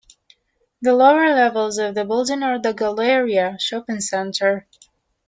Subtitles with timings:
[0.81, 4.65] The lower levels of the building are the Galleria shopping centre.